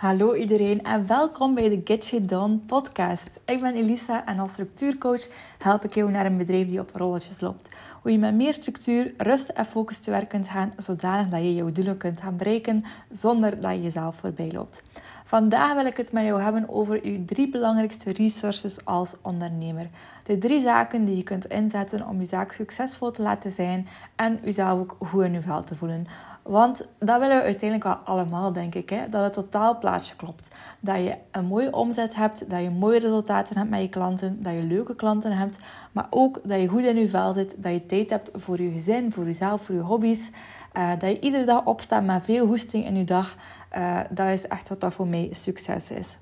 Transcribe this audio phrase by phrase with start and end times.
[0.00, 3.40] Hallo iedereen en welkom bij de Get You Done podcast.
[3.44, 7.40] Ik ben Elisa en als structuurcoach help ik jou naar een bedrijf die op rolletjes
[7.40, 7.68] loopt.
[8.02, 11.54] Hoe je met meer structuur, rust en focus te werk kunt gaan, zodanig dat je
[11.54, 14.82] jouw doelen kunt gaan bereiken zonder dat je jezelf voorbij loopt.
[15.24, 19.88] Vandaag wil ik het met jou hebben over je drie belangrijkste resources als ondernemer.
[20.22, 24.38] De drie zaken die je kunt inzetten om je zaak succesvol te laten zijn en
[24.44, 26.06] jezelf ook goed in je vel te voelen.
[26.50, 28.90] Want dat willen we uiteindelijk wel allemaal, denk ik.
[28.90, 29.08] Hè?
[29.08, 30.50] Dat het totaalplaatje klopt.
[30.80, 34.52] Dat je een mooie omzet hebt, dat je mooie resultaten hebt met je klanten, dat
[34.52, 35.58] je leuke klanten hebt,
[35.92, 38.70] maar ook dat je goed in je vel zit, dat je tijd hebt voor je
[38.70, 40.30] gezin, voor jezelf, voor je hobby's.
[40.76, 43.36] Uh, dat je iedere dag opstaat met veel hoesting in je dag.
[43.76, 46.18] Uh, dat is echt wat dat voor mij succes is.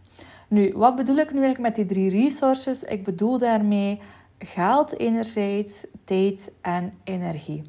[0.48, 2.82] Nu, wat bedoel ik nu eigenlijk met die drie resources?
[2.82, 4.00] Ik bedoel daarmee
[4.38, 7.62] geld enerzijds, tijd en energie.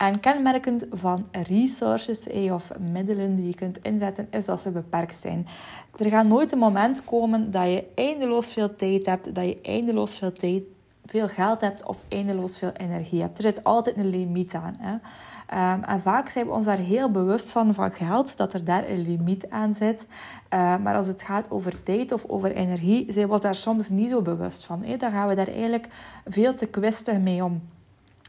[0.00, 5.20] En kenmerkend van resources eh, of middelen die je kunt inzetten, is dat ze beperkt
[5.20, 5.46] zijn.
[5.96, 10.18] Er gaat nooit een moment komen dat je eindeloos veel tijd hebt, dat je eindeloos
[10.18, 10.62] veel tijd,
[11.04, 13.36] veel geld hebt of eindeloos veel energie hebt.
[13.36, 14.76] Er zit altijd een limiet aan.
[14.78, 14.92] Hè?
[15.74, 18.88] Um, en vaak zijn we ons daar heel bewust van, van geld, dat er daar
[18.88, 20.06] een limiet aan zit.
[20.54, 23.88] Uh, maar als het gaat over tijd of over energie, zijn we ons daar soms
[23.88, 24.82] niet zo bewust van.
[24.84, 24.96] Hè?
[24.96, 25.88] Dan gaan we daar eigenlijk
[26.26, 27.62] veel te kwistig mee om.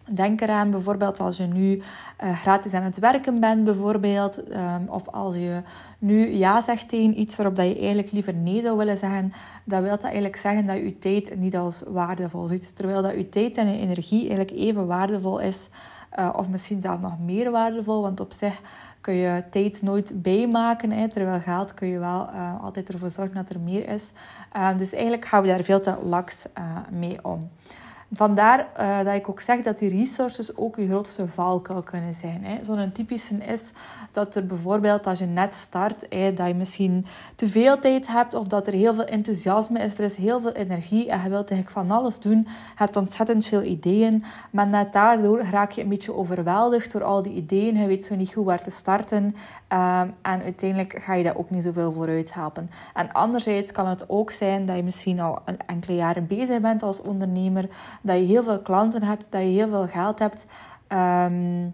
[0.09, 1.81] Denk eraan bijvoorbeeld als je nu
[2.23, 4.55] uh, gratis aan het werken bent, bijvoorbeeld.
[4.55, 5.61] Um, of als je
[5.99, 9.33] nu ja zegt tegen iets waarop dat je eigenlijk liever nee zou willen zeggen.
[9.63, 12.75] Dan wil dat eigenlijk zeggen dat je tijd niet als waardevol ziet.
[12.75, 15.69] Terwijl dat je tijd en energie eigenlijk even waardevol is.
[16.19, 18.01] Uh, of misschien zelfs nog meer waardevol.
[18.01, 18.61] Want op zich
[19.01, 20.91] kun je tijd nooit bijmaken.
[20.91, 24.11] Hè, terwijl geld kun je wel uh, altijd ervoor zorgen dat er meer is.
[24.57, 26.45] Uh, dus eigenlijk gaan we daar veel te laks
[26.91, 27.49] mee om.
[28.13, 32.65] Vandaar uh, dat ik ook zeg dat die resources ook je grootste valkuil kunnen zijn.
[32.65, 33.73] Zo'n typische is
[34.11, 35.99] dat er bijvoorbeeld als je net start,
[36.35, 40.03] dat je misschien te veel tijd hebt of dat er heel veel enthousiasme is, er
[40.03, 42.37] is heel veel energie en je wilt eigenlijk van alles doen.
[42.47, 47.21] Je hebt ontzettend veel ideeën, maar net daardoor raak je een beetje overweldigd door al
[47.21, 47.77] die ideeën.
[47.77, 51.49] Je weet zo niet goed waar te starten um, en uiteindelijk ga je daar ook
[51.49, 52.69] niet zoveel vooruit helpen.
[52.93, 57.01] En anderzijds kan het ook zijn dat je misschien al enkele jaren bezig bent als
[57.01, 57.69] ondernemer,
[58.01, 60.45] dat je heel veel klanten hebt, dat je heel veel geld hebt.
[60.87, 61.73] Um,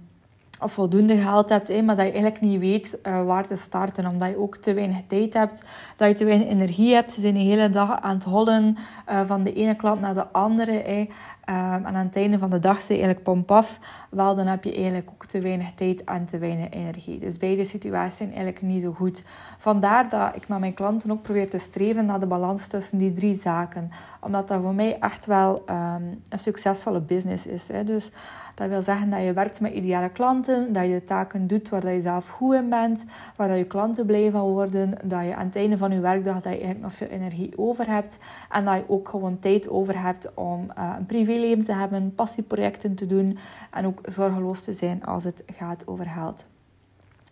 [0.61, 4.07] of voldoende geld hebt, maar dat je eigenlijk niet weet uh, waar te starten.
[4.07, 5.63] Omdat je ook te weinig tijd hebt,
[5.95, 7.11] dat je te weinig energie hebt.
[7.11, 8.77] Ze zijn de hele dag aan het hollen
[9.09, 11.07] uh, van de ene klant naar de andere.
[11.49, 13.79] Um, en aan het einde van de dag je eigenlijk pomp af.
[14.09, 17.19] Wel, dan heb je eigenlijk ook te weinig tijd en te weinig energie.
[17.19, 19.23] Dus beide situaties zijn eigenlijk niet zo goed.
[19.57, 23.13] Vandaar dat ik met mijn klanten ook probeer te streven naar de balans tussen die
[23.13, 23.91] drie zaken.
[24.19, 27.67] Omdat dat voor mij echt wel um, een succesvolle business is.
[27.67, 27.83] Hè.
[27.83, 28.11] Dus
[28.55, 32.01] dat wil zeggen dat je werkt met ideale klanten, dat je taken doet waar je
[32.01, 35.77] zelf goed in bent, waar je klanten blij van worden, dat je aan het einde
[35.77, 38.17] van je werkdag dat je eigenlijk nog veel energie over hebt
[38.49, 41.05] en dat je ook gewoon tijd over hebt om uh, een
[41.37, 43.37] privéleven te hebben, passieprojecten te doen
[43.71, 46.45] en ook zorgeloos te zijn als het gaat over geld.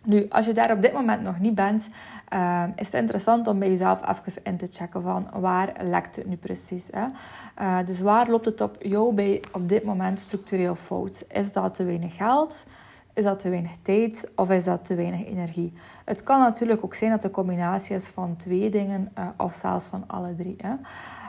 [0.02, 1.88] Nu, als je daar op dit moment nog niet bent,
[2.34, 6.26] uh, is het interessant om bij jezelf even in te checken van waar lekt het
[6.26, 6.88] nu precies.
[6.90, 7.06] Hè?
[7.60, 11.24] Uh, dus waar loopt het op jou bij op dit moment structureel fout?
[11.28, 12.66] Is dat te weinig geld?
[13.14, 14.30] Is dat te weinig tijd?
[14.34, 15.72] Of is dat te weinig energie?
[16.04, 19.86] Het kan natuurlijk ook zijn dat de combinatie is van twee dingen uh, of zelfs
[19.86, 20.56] van alle drie.
[20.58, 20.74] Hè?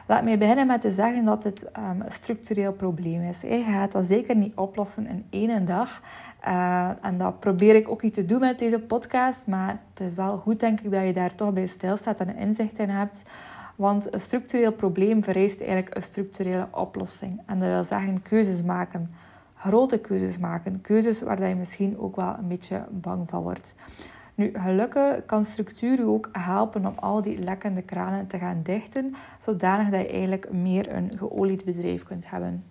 [0.07, 3.41] Laat me beginnen met te zeggen dat het um, een structureel probleem is.
[3.41, 6.01] Je gaat dat zeker niet oplossen in één dag.
[6.47, 9.47] Uh, en dat probeer ik ook niet te doen met deze podcast.
[9.47, 12.79] Maar het is wel goed, denk ik, dat je daar toch bij stilstaat en inzicht
[12.79, 13.23] in hebt.
[13.75, 17.41] Want een structureel probleem vereist eigenlijk een structurele oplossing.
[17.45, 19.09] En dat wil zeggen keuzes maken.
[19.55, 20.81] Grote keuzes maken.
[20.81, 23.75] Keuzes waar je misschien ook wel een beetje bang van wordt.
[24.37, 29.15] Nu, gelukkig kan structuur je ook helpen om al die lekkende kranen te gaan dichten,
[29.39, 32.63] zodanig dat je eigenlijk meer een geolied bedrijf kunt hebben.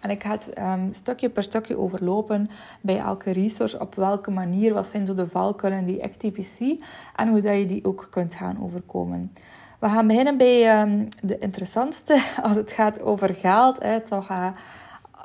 [0.00, 2.48] En ik ga het um, stukje per stukje overlopen
[2.80, 3.80] bij elke resource.
[3.80, 6.84] Op welke manier, wat zijn zo de valkuilen die ik typisch zie.
[7.16, 9.32] En hoe dat je die ook kunt gaan overkomen.
[9.78, 12.22] We gaan beginnen bij um, de interessantste.
[12.42, 13.82] Als het gaat over geld.
[13.82, 14.46] Hè, toch uh,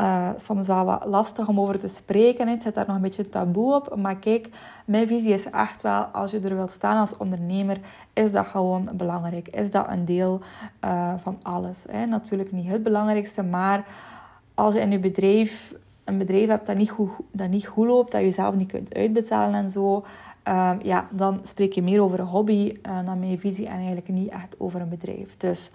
[0.01, 2.47] uh, soms wel wat lastig om over te spreken.
[2.47, 3.95] Het zit daar nog een beetje taboe op.
[3.95, 4.49] Maar kijk,
[4.85, 6.01] mijn visie is echt wel...
[6.01, 7.77] Als je er wilt staan als ondernemer,
[8.13, 9.47] is dat gewoon belangrijk.
[9.47, 10.41] Is dat een deel
[10.85, 11.85] uh, van alles.
[11.89, 12.05] Hè.
[12.05, 13.85] Natuurlijk niet het belangrijkste, maar
[14.53, 15.73] als je in je bedrijf
[16.05, 18.93] een bedrijf hebt dat niet goed, dat niet goed loopt, dat je zelf niet kunt
[18.93, 19.95] uitbetalen en zo,
[20.47, 24.07] um, ja, dan spreek je meer over een hobby uh, naar mijn visie en eigenlijk
[24.07, 25.37] niet echt over een bedrijf.
[25.37, 25.69] Dus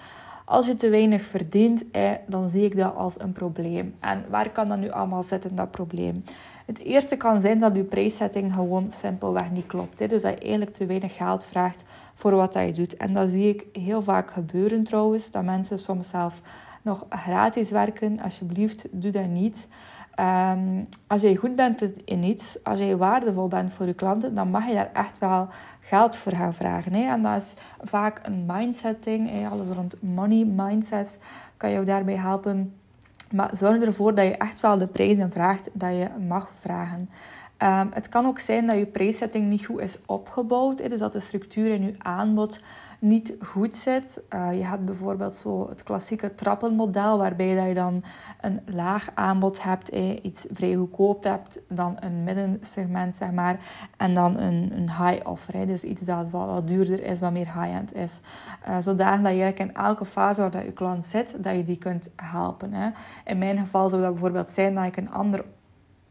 [0.51, 1.85] als je te weinig verdient,
[2.27, 3.95] dan zie ik dat als een probleem.
[4.01, 6.25] En waar kan dat nu allemaal zitten, dat probleem?
[6.67, 9.99] Het eerste kan zijn dat je prijszetting gewoon simpelweg niet klopt.
[9.99, 10.07] Hè?
[10.07, 12.97] Dus dat je eigenlijk te weinig geld vraagt voor wat dat je doet.
[12.97, 16.43] En dat zie ik heel vaak gebeuren trouwens, dat mensen soms zelf
[16.83, 18.21] nog gratis werken.
[18.21, 19.69] Alsjeblieft, doe dat niet.
[20.21, 24.51] Um, als je goed bent in iets, als je waardevol bent voor je klanten, dan
[24.51, 25.49] mag je daar echt wel
[25.81, 26.93] geld voor gaan vragen.
[26.93, 27.11] Hè?
[27.11, 29.49] En dat is vaak een mindsetting.
[29.51, 31.19] Alles rond money mindset
[31.57, 32.75] kan jou daarbij helpen.
[33.33, 37.11] Maar zorg ervoor dat je echt wel de prijzen vraagt dat je mag vragen.
[37.63, 40.79] Um, het kan ook zijn dat je prijszetting niet goed is opgebouwd.
[40.79, 40.89] Hè?
[40.89, 42.63] Dus dat de structuur in je aanbod
[43.01, 44.23] niet goed zit.
[44.35, 48.03] Uh, je hebt bijvoorbeeld zo het klassieke trappenmodel, waarbij dat je dan
[48.41, 53.61] een laag aanbod hebt, eh, iets vrij goedkoop hebt, dan een middensegment, zeg maar,
[53.97, 55.67] en dan een, een high-offer.
[55.67, 58.21] Dus iets dat wat, wat, duurder is, wat meer high-end is.
[58.69, 61.79] Uh, zodanig dat je in elke fase waar dat je klant zit, dat je die
[61.79, 62.95] kunt helpen.
[63.25, 65.45] In mijn geval zou dat bijvoorbeeld zijn dat ik een ander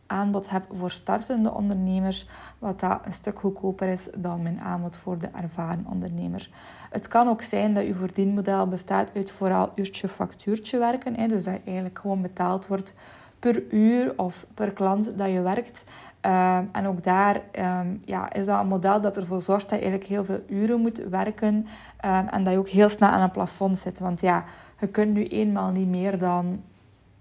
[0.10, 2.28] aanbod heb voor startende ondernemers,
[2.60, 6.50] wat dat een stuk goedkoper is dan mijn aanbod voor de ervaren ondernemer.
[6.90, 11.62] Het kan ook zijn dat je verdienmodel bestaat uit vooral uurtje-factuurtje werken, dus dat je
[11.64, 12.96] eigenlijk gewoon betaald wordt
[13.40, 15.84] per uur of per klant dat je werkt.
[16.22, 19.86] Ehm, en ook daar ehm, ja, is dat een model dat ervoor zorgt dat je
[19.86, 21.68] eigenlijk heel veel uren moet werken
[21.98, 24.00] ehm, en dat je ook heel snel aan een plafond zit.
[24.00, 24.44] Want ja,
[24.80, 26.64] je kunt nu eenmaal niet meer dan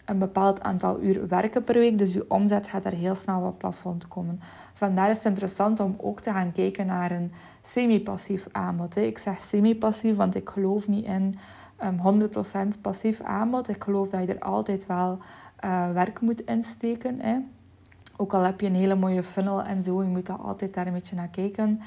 [0.09, 1.99] een bepaald aantal uur werken per week.
[1.99, 4.41] Dus je omzet gaat er heel snel op plafond komen.
[4.75, 7.33] Vandaar is het interessant om ook te gaan kijken naar een
[7.63, 8.97] semi-passief aanbod.
[8.97, 11.35] Ik zeg semi-passief, want ik geloof niet in
[12.05, 12.21] um,
[12.77, 13.69] 100% passief aanbod.
[13.69, 15.19] Ik geloof dat je er altijd wel
[15.65, 17.47] uh, werk moet insteken.
[18.17, 20.87] Ook al heb je een hele mooie funnel en zo, je moet daar altijd daar
[20.87, 21.81] een beetje naar kijken.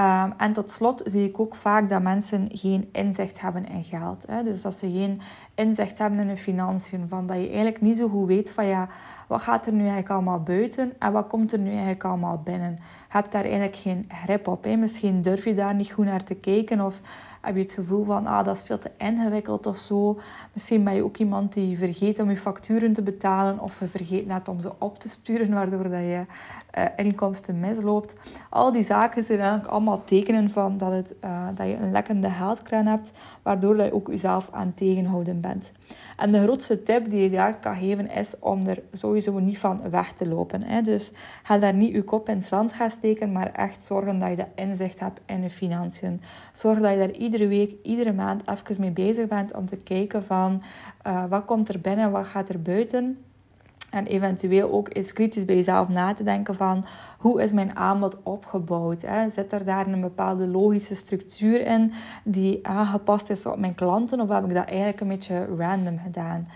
[0.00, 4.24] Um, en tot slot zie ik ook vaak dat mensen geen inzicht hebben in geld.
[4.26, 4.42] Hè?
[4.42, 5.20] Dus dat ze geen
[5.54, 7.08] inzicht hebben in hun financiën.
[7.08, 8.88] Van dat je eigenlijk niet zo goed weet van ja,
[9.26, 12.72] wat gaat er nu eigenlijk allemaal buiten en wat komt er nu eigenlijk allemaal binnen.
[12.72, 14.66] Je hebt daar eigenlijk geen grip op.
[14.66, 17.00] Misschien durf je daar niet goed naar te kijken of
[17.40, 20.20] heb je het gevoel van ah, dat is veel te ingewikkeld of zo.
[20.52, 24.26] Misschien ben je ook iemand die vergeet om je facturen te betalen of je vergeet
[24.26, 26.24] net om ze op te sturen, waardoor dat je
[26.78, 28.14] uh, inkomsten misloopt.
[28.50, 32.30] Al die zaken zijn eigenlijk allemaal tekenen van dat, het, uh, dat je een lekkende
[32.30, 33.12] geldkraan hebt,
[33.42, 35.72] waardoor dat je ook jezelf aan tegenhouden bent.
[36.16, 39.90] En de grootste tip die je daar kan geven is om er sowieso niet van
[39.90, 40.62] weg te lopen.
[40.62, 40.80] Hè.
[40.80, 41.12] Dus
[41.42, 44.48] ga daar niet je kop in zand gaan steken, maar echt zorgen dat je dat
[44.54, 46.20] inzicht hebt in je financiën.
[46.52, 50.24] Zorg dat je daar iedere week, iedere maand even mee bezig bent om te kijken
[50.24, 50.62] van
[51.06, 53.18] uh, wat komt er binnen, wat gaat er buiten.
[53.90, 56.84] En eventueel ook eens kritisch bij jezelf na te denken van
[57.18, 59.02] hoe is mijn aanbod opgebouwd?
[59.02, 59.28] Hè?
[59.28, 61.92] Zit er daar een bepaalde logische structuur in
[62.24, 64.20] die aangepast is op mijn klanten?
[64.20, 66.46] Of heb ik dat eigenlijk een beetje random gedaan?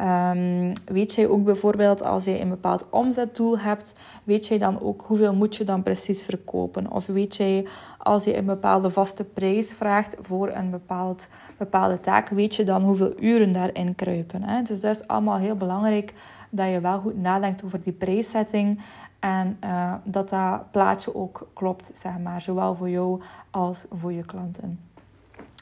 [0.00, 3.94] Um, weet jij ook bijvoorbeeld als je een bepaald omzetdoel hebt,
[4.24, 6.90] weet jij dan ook hoeveel moet je dan precies verkopen?
[6.90, 7.66] Of weet jij
[7.98, 12.82] als je een bepaalde vaste prijs vraagt voor een bepaald, bepaalde taak, weet je dan
[12.82, 14.42] hoeveel uren daarin kruipen?
[14.42, 14.62] Hè?
[14.62, 16.12] Dus dat is allemaal heel belangrijk
[16.54, 18.80] dat je wel goed nadenkt over die prijszetting
[19.18, 24.24] en uh, dat dat plaatje ook klopt, zeg maar, zowel voor jou als voor je
[24.24, 24.78] klanten.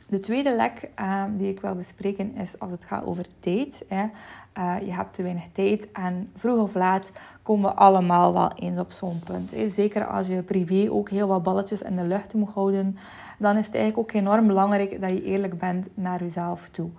[0.08, 3.84] De tweede lek uh, die ik wil bespreken is als het gaat over tijd.
[3.88, 4.04] Hè.
[4.58, 7.12] Uh, je hebt te weinig tijd en vroeg of laat
[7.42, 9.52] komen we allemaal wel eens op zo'n punt.
[9.66, 12.98] Zeker als je privé ook heel wat balletjes in de lucht moet houden,
[13.38, 16.90] dan is het eigenlijk ook enorm belangrijk dat je eerlijk bent naar jezelf toe.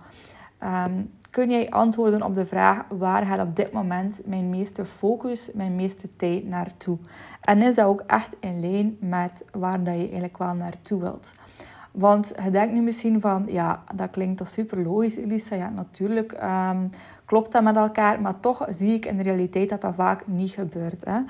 [0.64, 5.50] Um, kun jij antwoorden op de vraag waar gaat op dit moment mijn meeste focus,
[5.54, 6.98] mijn meeste tijd naartoe?
[7.40, 11.34] En is dat ook echt in lijn met waar dat je eigenlijk wel naartoe wilt?
[11.92, 15.54] Want je denkt nu misschien van, ja, dat klinkt toch super logisch, Elisa.
[15.54, 16.90] Ja, natuurlijk um,
[17.24, 20.50] klopt dat met elkaar, maar toch zie ik in de realiteit dat dat vaak niet
[20.50, 21.04] gebeurt.
[21.04, 21.20] Hè?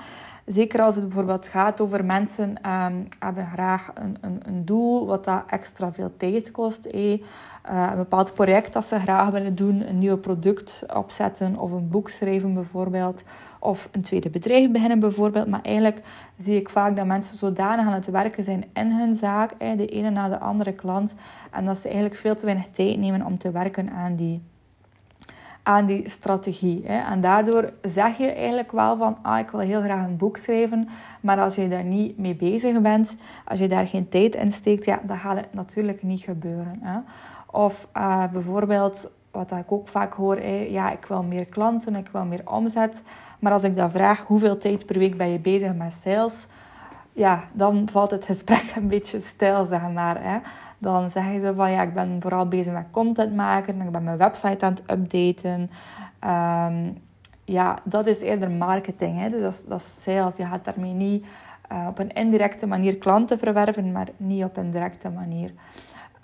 [0.45, 5.23] Zeker als het bijvoorbeeld gaat over mensen um, hebben graag een, een, een doel wat
[5.25, 6.85] dat extra veel tijd kost.
[6.85, 7.19] Eh?
[7.63, 12.09] Een bepaald project dat ze graag willen doen, een nieuw product opzetten of een boek
[12.09, 13.23] schrijven bijvoorbeeld.
[13.59, 15.47] Of een tweede bedrijf beginnen bijvoorbeeld.
[15.47, 16.01] Maar eigenlijk
[16.37, 20.09] zie ik vaak dat mensen zodanig aan het werken zijn in hun zaak, de ene
[20.09, 21.15] na de andere klant.
[21.51, 24.41] En dat ze eigenlijk veel te weinig tijd nemen om te werken aan die
[25.65, 26.81] aan die strategie.
[26.85, 27.11] Hè.
[27.11, 30.89] En daardoor zeg je eigenlijk wel van, ah, ik wil heel graag een boek schrijven,
[31.21, 34.85] maar als je daar niet mee bezig bent, als je daar geen tijd in steekt,
[34.85, 36.79] ja, dan gaat het natuurlijk niet gebeuren.
[36.81, 36.99] Hè.
[37.51, 42.09] Of uh, bijvoorbeeld, wat ik ook vaak hoor, hè, ja, ik wil meer klanten, ik
[42.11, 43.01] wil meer omzet,
[43.39, 46.47] maar als ik dan vraag, hoeveel tijd per week ben je bezig met sales?
[47.15, 50.23] Ja, dan valt het gesprek een beetje stil, zeg maar.
[50.23, 50.37] Hè.
[50.77, 53.81] Dan zeggen ze van ja, ik ben vooral bezig met content maken.
[53.81, 55.69] Ik ben mijn website aan het updaten.
[56.25, 56.97] Um,
[57.43, 59.19] ja, dat is eerder marketing.
[59.19, 59.29] Hè?
[59.29, 60.37] Dus dat is, dat is sales.
[60.37, 61.25] Je gaat daarmee niet
[61.71, 65.51] uh, op een indirecte manier klanten verwerven, maar niet op een directe manier.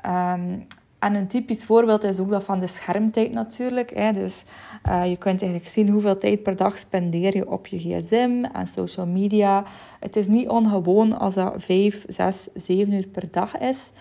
[0.05, 0.67] Um,
[1.01, 3.95] en een typisch voorbeeld is ook dat van de schermtijd natuurlijk.
[3.95, 4.11] Hè.
[4.11, 4.45] Dus
[4.87, 8.67] uh, je kunt eigenlijk zien hoeveel tijd per dag spendeer je op je gsm en
[8.67, 9.63] social media.
[9.99, 13.91] Het is niet ongewoon als dat 5, 6, 7 uur per dag is.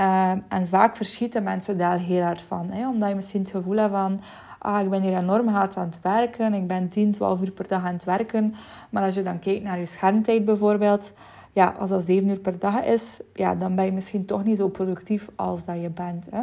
[0.00, 2.70] Uh, en vaak verschieten mensen daar heel hard van.
[2.70, 4.20] Hè, omdat je misschien het gevoel hebt van...
[4.58, 6.54] Ah, ik ben hier enorm hard aan het werken.
[6.54, 8.54] Ik ben 10, 12 uur per dag aan het werken.
[8.90, 11.12] Maar als je dan kijkt naar je schermtijd bijvoorbeeld
[11.52, 14.58] ja, als dat 7 uur per dag is, ja, dan ben je misschien toch niet
[14.58, 16.28] zo productief als dat je bent.
[16.30, 16.40] Hè.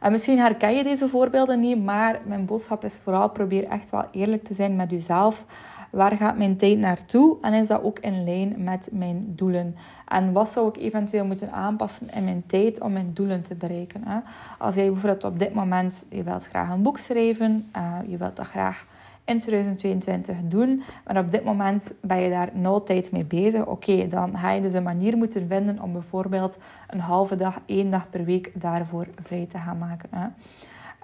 [0.00, 4.04] En misschien herken je deze voorbeelden niet, maar mijn boodschap is vooral probeer echt wel
[4.12, 5.44] eerlijk te zijn met jezelf.
[5.90, 7.36] Waar gaat mijn tijd naartoe?
[7.40, 9.76] En is dat ook in lijn met mijn doelen?
[10.06, 14.02] En wat zou ik eventueel moeten aanpassen in mijn tijd om mijn doelen te bereiken?
[14.04, 14.18] Hè?
[14.58, 18.36] Als jij bijvoorbeeld op dit moment, je wilt graag een boek schrijven, uh, je wilt
[18.36, 18.86] dat graag
[19.30, 20.82] in 2022 doen.
[21.06, 23.66] Maar op dit moment ben je daar nul tijd mee bezig.
[23.66, 26.58] Oké, dan ga je dus een manier moeten vinden om bijvoorbeeld
[26.88, 30.08] een halve dag, één dag per week daarvoor vrij te gaan maken.
[30.10, 30.26] Hè.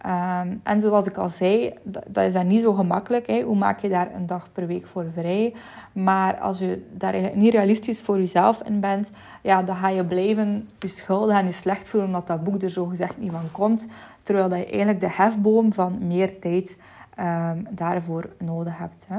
[0.07, 3.27] Um, en zoals ik al zei, dat, is dan niet zo gemakkelijk.
[3.27, 3.43] Hè.
[3.43, 5.55] Hoe maak je daar een dag per week voor vrij?
[5.93, 9.11] Maar als je daar niet realistisch voor jezelf in bent,
[9.43, 12.71] ja, dan ga je blijven je schulden en je slecht voelen omdat dat boek er
[12.71, 13.89] zo gezegd niet van komt.
[14.23, 16.79] Terwijl dat je eigenlijk de hefboom van meer tijd
[17.21, 19.07] um, daarvoor nodig hebt.
[19.09, 19.19] Hè.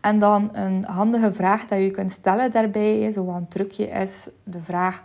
[0.00, 4.62] En dan een handige vraag dat je kunt stellen daarbij, zo een trucje, is de
[4.62, 5.02] vraag: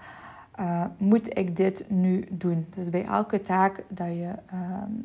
[0.59, 2.65] uh, moet ik dit nu doen?
[2.75, 4.59] Dus bij elke taak dat je uh,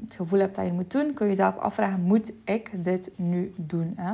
[0.05, 3.53] het gevoel hebt dat je moet doen, kun je jezelf afvragen: moet ik dit nu
[3.57, 3.93] doen?
[3.97, 4.13] Hè?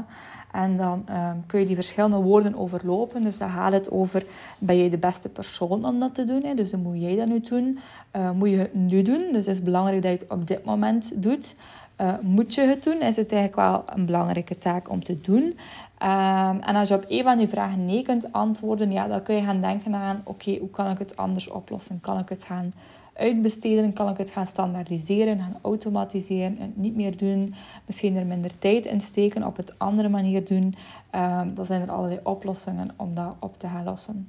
[0.53, 3.23] En dan um, kun je die verschillende woorden overlopen.
[3.23, 4.27] Dus dan gaat het over:
[4.59, 6.43] ben jij de beste persoon om dat te doen?
[6.45, 6.55] Hè?
[6.55, 7.79] Dus dan moet jij dat nu doen?
[8.17, 9.33] Uh, moet je het nu doen?
[9.33, 11.57] Dus het is belangrijk dat je het op dit moment doet.
[12.03, 13.01] Uh, moet je het doen?
[13.01, 15.43] Is het eigenlijk wel een belangrijke taak om te doen?
[15.43, 19.35] Um, en als je op een van die vragen nee kunt antwoorden, ja, dan kun
[19.35, 22.01] je gaan denken aan: oké, hoe kan ik het anders oplossen?
[22.01, 22.73] Kan ik het gaan
[23.15, 23.93] uitbesteden?
[23.93, 27.55] Kan ik het gaan standaardiseren, gaan automatiseren en niet meer doen?
[27.87, 30.75] Misschien er minder tijd in steken, op het andere manier doen?
[31.15, 34.29] Um, dan zijn er allerlei oplossingen om dat op te gaan lossen.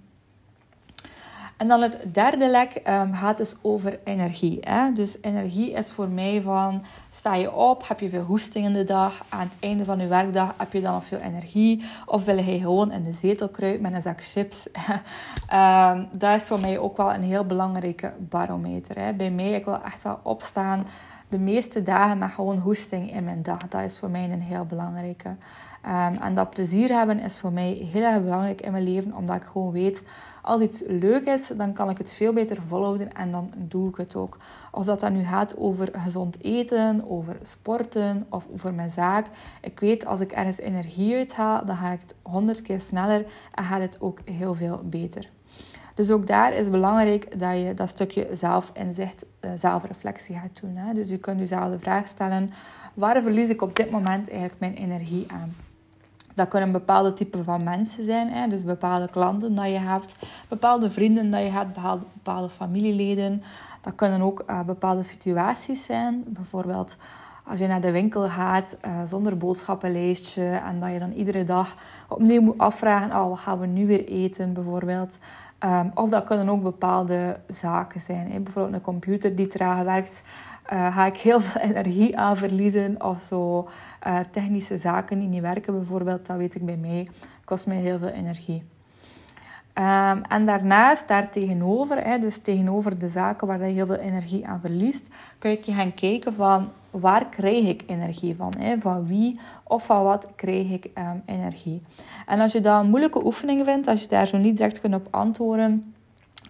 [1.57, 4.57] En dan het derde lek um, gaat dus over energie.
[4.61, 4.91] Hè?
[4.93, 8.83] Dus energie is voor mij van, sta je op, heb je veel hoesting in de
[8.83, 12.37] dag, aan het einde van je werkdag heb je dan nog veel energie, of wil
[12.37, 14.67] je gewoon in de zetel kruipen met een zak chips.
[15.53, 18.99] um, dat is voor mij ook wel een heel belangrijke barometer.
[18.99, 19.13] Hè?
[19.13, 20.85] Bij mij, ik wil echt wel opstaan
[21.33, 23.67] de meeste dagen met gewoon hoesting in mijn dag.
[23.67, 25.35] Dat is voor mij een heel belangrijke.
[25.85, 29.35] Um, en dat plezier hebben is voor mij heel erg belangrijk in mijn leven, omdat
[29.35, 30.01] ik gewoon weet
[30.43, 33.95] als iets leuk is, dan kan ik het veel beter volhouden en dan doe ik
[33.95, 34.37] het ook.
[34.71, 39.27] Of dat dat nu gaat over gezond eten, over sporten of over mijn zaak.
[39.61, 43.25] Ik weet, als ik ergens energie uit haal, dan ga ik het honderd keer sneller
[43.53, 45.29] en gaat het ook heel veel beter.
[45.95, 50.93] Dus ook daar is belangrijk dat je dat stukje zelfinzicht, eh, zelfreflectie gaat doen.
[50.93, 52.49] Dus je kunt jezelf de vraag stellen,
[52.93, 55.55] waar verlies ik op dit moment eigenlijk mijn energie aan?
[56.33, 58.29] Dat kunnen bepaalde typen van mensen zijn.
[58.29, 58.47] Hè?
[58.47, 60.15] Dus bepaalde klanten dat je hebt,
[60.47, 61.79] bepaalde vrienden dat je hebt,
[62.13, 63.43] bepaalde familieleden.
[63.81, 66.23] Dat kunnen ook uh, bepaalde situaties zijn.
[66.27, 66.97] Bijvoorbeeld
[67.45, 71.75] als je naar de winkel gaat uh, zonder boodschappenlijstje en dat je dan iedere dag
[72.07, 75.17] opnieuw moet afvragen, oh, wat gaan we nu weer eten bijvoorbeeld.
[75.65, 78.31] Um, of dat kunnen ook bepaalde zaken zijn.
[78.31, 78.39] Hè?
[78.39, 80.21] Bijvoorbeeld een computer die traag werkt
[80.73, 83.69] uh, ga ik heel veel energie aan verliezen of zo
[84.07, 87.07] uh, technische zaken die niet werken bijvoorbeeld, dat weet ik bij mij,
[87.45, 88.63] kost mij heel veel energie.
[89.79, 94.47] Um, en daarnaast, daar tegenover, hè, dus tegenover de zaken waar je heel veel energie
[94.47, 98.53] aan verliest, kun je gaan kijken van waar krijg ik energie van?
[98.57, 98.79] Hè?
[98.79, 101.81] Van wie of van wat krijg ik um, energie?
[102.25, 104.95] En als je dat een moeilijke oefening vindt, als je daar zo niet direct kunt
[104.95, 105.92] op antwoorden,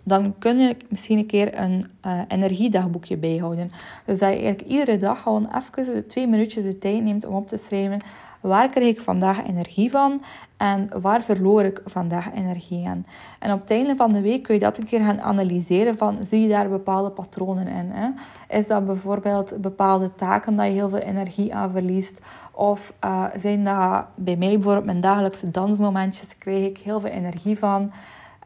[0.03, 3.71] dan kun je misschien een keer een uh, energiedagboekje bijhouden.
[4.05, 7.47] Dus dat je eigenlijk iedere dag gewoon even twee minuutjes de tijd neemt om op
[7.47, 8.01] te schrijven
[8.43, 10.23] waar krijg ik vandaag energie van
[10.57, 13.05] en waar verloor ik vandaag energie aan.
[13.39, 16.17] En op het einde van de week kun je dat een keer gaan analyseren van
[16.23, 17.89] zie je daar bepaalde patronen in.
[17.91, 18.09] Hè?
[18.57, 22.21] Is dat bijvoorbeeld bepaalde taken dat je heel veel energie aan verliest?
[22.51, 27.59] Of uh, zijn dat bij mij bijvoorbeeld mijn dagelijkse dansmomentjes krijg ik heel veel energie
[27.59, 27.91] van?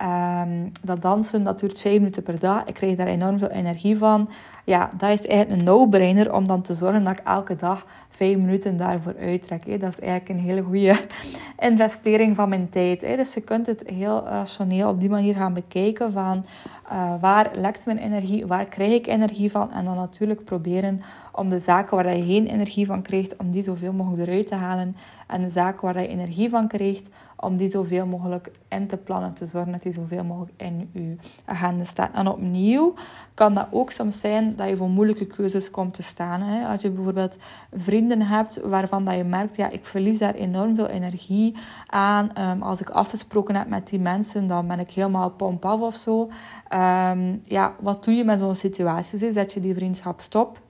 [0.01, 2.65] Um, dat dansen, dat duurt vijf minuten per dag.
[2.65, 4.29] Ik krijg daar enorm veel energie van.
[4.63, 8.37] Ja, dat is eigenlijk een no-brainer om dan te zorgen dat ik elke dag vijf
[8.37, 9.65] minuten daarvoor uittrek.
[9.65, 9.77] Hè.
[9.77, 10.99] Dat is eigenlijk een hele goede
[11.69, 13.01] investering van mijn tijd.
[13.01, 13.15] Hè.
[13.15, 16.45] Dus je kunt het heel rationeel op die manier gaan bekijken van
[16.91, 21.01] uh, waar lekt mijn energie, waar krijg ik energie van en dan natuurlijk proberen
[21.31, 24.55] om de zaken waar je geen energie van krijgt, om die zoveel mogelijk eruit te
[24.55, 24.95] halen
[25.27, 29.33] en de zaken waar je energie van krijgt, om die zoveel mogelijk in te plannen,
[29.33, 31.15] te zorgen dat die zoveel mogelijk in je
[31.45, 32.13] agenda staat.
[32.13, 32.93] En opnieuw
[33.33, 36.41] kan dat ook soms zijn dat je voor moeilijke keuzes komt te staan.
[36.41, 36.67] Hè.
[36.67, 37.37] Als je bijvoorbeeld
[37.73, 41.55] vrienden hebt waarvan dat je merkt, ja, ik verlies daar enorm veel energie
[41.87, 42.29] aan.
[42.39, 45.95] Um, als ik afgesproken heb met die mensen, dan ben ik helemaal pomp af of
[45.95, 46.21] zo.
[46.21, 49.31] Um, ja, wat doe je met zo'n situatie?
[49.31, 50.61] Zet je die vriendschap stop?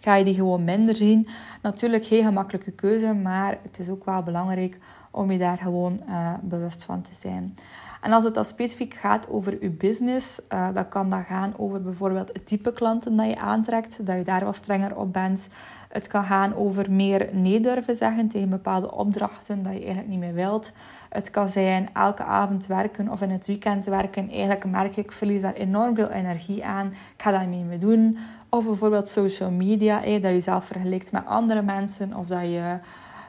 [0.00, 1.28] Ga je die gewoon minder zien?
[1.62, 4.78] Natuurlijk geen gemakkelijke keuze, maar het is ook wel belangrijk
[5.18, 7.54] om je daar gewoon uh, bewust van te zijn.
[8.00, 11.82] En als het dan specifiek gaat over je business, uh, dan kan dat gaan over
[11.82, 15.48] bijvoorbeeld het type klanten dat je aantrekt, dat je daar wat strenger op bent.
[15.88, 20.18] Het kan gaan over meer nee durven zeggen tegen bepaalde opdrachten dat je eigenlijk niet
[20.18, 20.72] meer wilt.
[21.08, 24.30] Het kan zijn elke avond werken of in het weekend werken.
[24.30, 26.86] Eigenlijk merk ik, ik verlies daar enorm veel energie aan.
[26.86, 28.18] Ik ga daar niet meer doen.
[28.48, 32.14] Of bijvoorbeeld social media, dat je jezelf vergelijkt met andere mensen.
[32.14, 32.78] Of dat je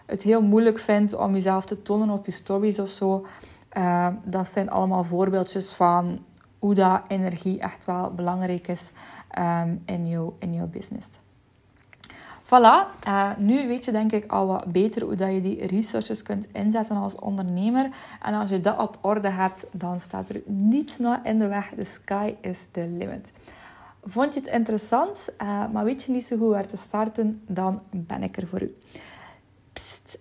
[0.09, 3.25] het heel moeilijk vindt om jezelf te tonen op je stories of zo.
[3.77, 6.19] Uh, dat zijn allemaal voorbeeldjes van
[6.59, 8.91] hoe dat energie echt wel belangrijk is
[9.39, 11.19] um, in, jouw, in jouw business.
[12.43, 16.23] Voilà, uh, nu weet je denk ik al wat beter hoe dat je die resources
[16.23, 17.89] kunt inzetten als ondernemer.
[18.21, 21.71] En als je dat op orde hebt, dan staat er niets in de weg.
[21.77, 23.31] The sky is the limit.
[24.03, 27.81] Vond je het interessant, uh, maar weet je niet zo goed waar te starten, dan
[27.89, 28.75] ben ik er voor u.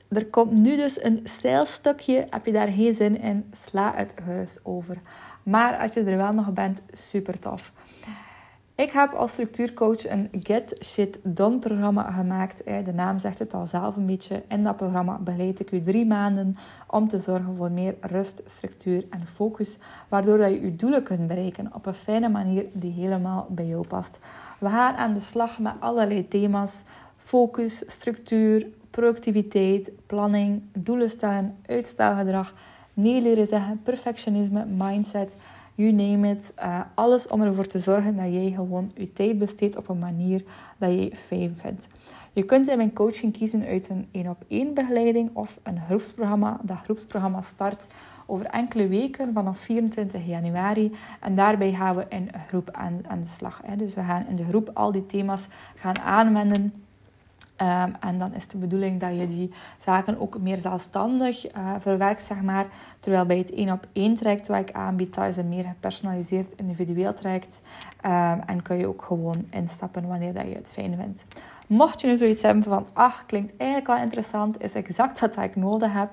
[0.08, 2.26] Er komt nu dus een stijlstukje.
[2.30, 3.50] Heb je daar geen zin in?
[3.52, 4.96] Sla het gerust over.
[5.42, 7.72] Maar als je er wel nog bent, super tof.
[8.74, 12.64] Ik heb als structuurcoach een Get Shit Done programma gemaakt.
[12.64, 14.42] De naam zegt het al zelf een beetje.
[14.48, 16.54] In dat programma begeleid ik u drie maanden
[16.86, 19.78] om te zorgen voor meer rust, structuur en focus.
[20.08, 24.18] Waardoor je je doelen kunt bereiken op een fijne manier die helemaal bij jou past.
[24.58, 26.84] We gaan aan de slag met allerlei thema's.
[27.16, 28.66] Focus, structuur,
[28.98, 32.54] productiviteit, planning, doelen stellen, uitstelgedrag,
[32.94, 35.36] nee leren zeggen, perfectionisme, mindset
[35.74, 36.52] you name it.
[36.58, 40.44] Uh, alles om ervoor te zorgen dat jij gewoon je tijd besteedt op een manier
[40.78, 41.88] dat je fijn vindt.
[42.32, 46.60] Je kunt in mijn coaching kiezen uit een één op één begeleiding of een groepsprogramma.
[46.62, 47.86] Dat groepsprogramma start
[48.26, 50.92] over enkele weken vanaf 24 januari.
[51.20, 53.60] En daarbij gaan we in groep aan, aan de slag.
[53.64, 53.76] Hè.
[53.76, 56.72] Dus we gaan in de groep al die thema's gaan aanwenden
[57.62, 62.24] Um, en dan is de bedoeling dat je die zaken ook meer zelfstandig uh, verwerkt,
[62.24, 62.66] zeg maar.
[63.00, 66.52] Terwijl bij het één op één traject wat ik aanbied, dat is een meer gepersonaliseerd
[66.56, 67.60] individueel traject.
[68.06, 71.24] Um, en kun je ook gewoon instappen wanneer dat je het fijn vindt.
[71.68, 75.56] Mocht je nu zoiets hebben van, ach, klinkt eigenlijk wel interessant, is exact wat ik
[75.56, 76.10] nodig heb,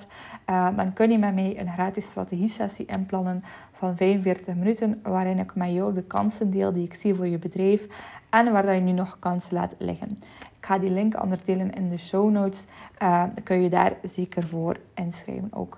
[0.49, 5.55] uh, dan kun je met mij een gratis strategie-sessie inplannen van 45 minuten, waarin ik
[5.55, 7.87] met jou de kansen deel die ik zie voor je bedrijf
[8.29, 10.19] en waar je nu nog kansen laat liggen.
[10.65, 12.65] Ik ga die link anders delen in de show notes.
[13.03, 15.77] Uh, kun je daar zeker voor inschrijven ook.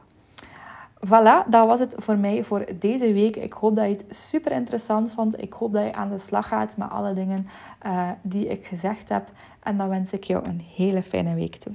[1.06, 3.36] Voilà, dat was het voor mij voor deze week.
[3.36, 5.42] Ik hoop dat je het super interessant vond.
[5.42, 7.48] Ik hoop dat je aan de slag gaat met alle dingen
[7.86, 9.30] uh, die ik gezegd heb.
[9.60, 11.74] En dan wens ik jou een hele fijne week toe.